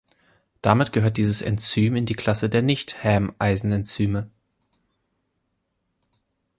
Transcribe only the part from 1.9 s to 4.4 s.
in die Klasse der Nicht-Häm-Eisenenzyme.